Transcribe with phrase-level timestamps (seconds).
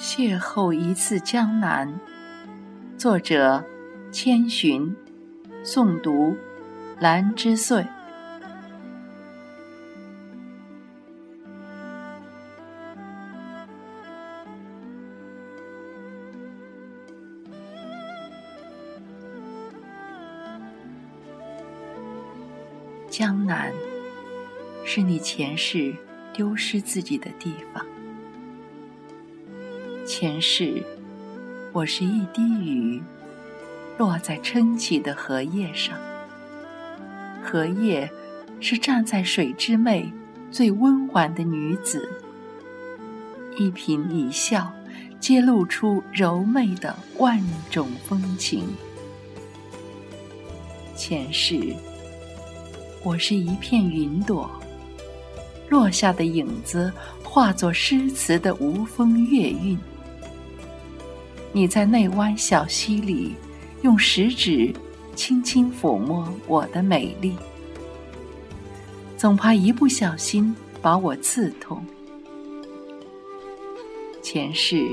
[0.00, 1.92] 邂逅一次江南，
[2.96, 3.64] 作者：
[4.12, 4.94] 千寻，
[5.64, 6.36] 诵读：
[7.00, 7.84] 兰之岁。
[23.10, 23.72] 江南，
[24.84, 25.92] 是你前世
[26.32, 27.84] 丢失自己的地方。
[30.20, 30.82] 前世，
[31.72, 33.00] 我是一滴雨，
[33.98, 35.96] 落在撑起的荷叶上。
[37.40, 38.10] 荷叶
[38.58, 40.10] 是站在水之湄
[40.50, 42.10] 最温婉的女子，
[43.56, 44.72] 一颦一笑
[45.20, 48.64] 揭露出柔媚的万种风情。
[50.96, 51.60] 前世，
[53.04, 54.50] 我是一片云朵，
[55.68, 59.78] 落下的影子化作诗词的无风月韵。
[61.58, 63.34] 你在内湾小溪里，
[63.82, 64.72] 用食指
[65.16, 67.34] 轻轻抚摸我的美丽，
[69.16, 71.84] 总怕一不小心把我刺痛。
[74.22, 74.88] 前世，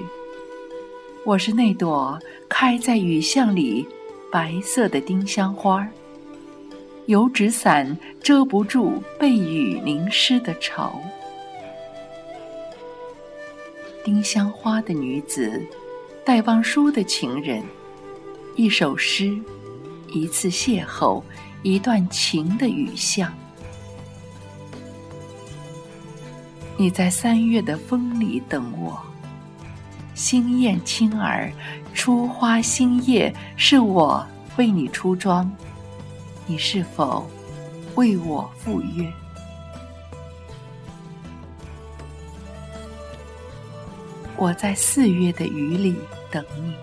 [1.24, 3.86] 我是那朵开在雨巷里
[4.32, 5.88] 白色的丁香花，
[7.06, 11.00] 油纸伞遮不住被雨淋湿的愁。
[14.04, 15.62] 丁香花的女子。
[16.26, 17.64] 戴望舒的情人，
[18.56, 19.40] 一首诗，
[20.12, 21.22] 一次邂逅，
[21.62, 23.32] 一段情的雨巷。
[26.76, 29.00] 你在三月的风里等我，
[30.16, 31.54] 星艳轻儿，
[31.94, 34.26] 初花新叶，是我
[34.58, 35.48] 为你出妆，
[36.48, 37.30] 你是否
[37.94, 39.08] 为我赴约？
[44.38, 45.96] 我在四月的雨里
[46.30, 46.76] 等你，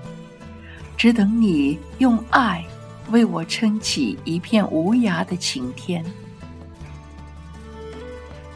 [0.96, 2.64] 只等你用爱
[3.10, 6.02] 为我撑起一片无涯的晴天。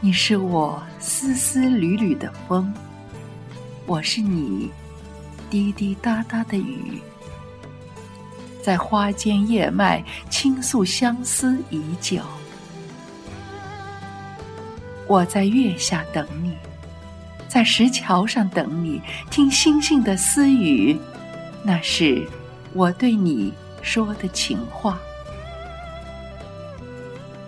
[0.01, 2.73] 你是我丝丝缕缕的风，
[3.85, 4.71] 我是你
[5.49, 6.99] 滴滴答答的雨，
[8.63, 12.21] 在花间叶脉倾诉相思已久。
[15.07, 16.55] 我在月下等你。
[17.57, 19.01] 在石桥上等你，
[19.31, 20.95] 听星星的私语，
[21.63, 22.23] 那是
[22.71, 23.51] 我对你
[23.81, 24.99] 说的情话。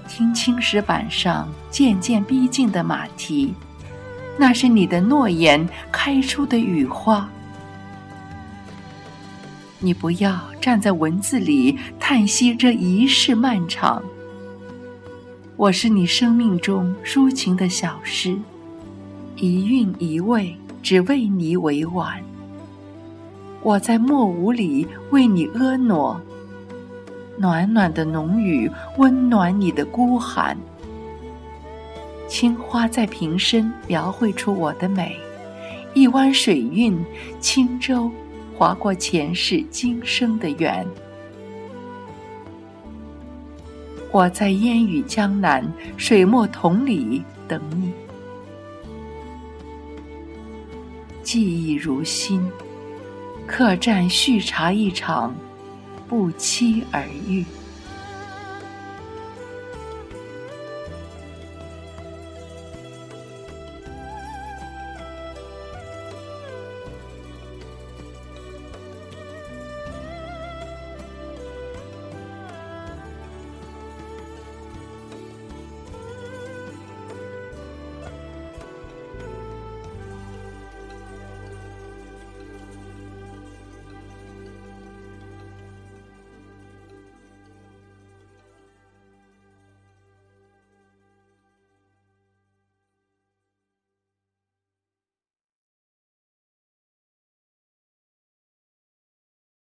[0.08, 3.54] 听青石板上渐渐逼近的马蹄，
[4.36, 7.30] 那是你的诺言开出的雨花。
[9.78, 14.02] 你不要站在文字里叹息这一世漫长，
[15.56, 18.36] 我是你生命中抒情的小诗。
[19.42, 22.22] 一韵一味，只为你委婉。
[23.64, 26.22] 我在墨舞里为你婀娜，
[27.38, 30.58] 暖暖的浓雨温暖你的孤寒。
[32.28, 35.16] 青花在瓶身描绘出我的美，
[35.94, 37.02] 一湾水韵，
[37.40, 38.12] 轻舟
[38.58, 40.86] 划过前世今生的缘。
[44.12, 47.94] 我在烟雨江南，水墨同里等你。
[51.32, 52.42] 记忆如新，
[53.46, 55.36] 客栈续茶一场，
[56.08, 57.46] 不期而遇。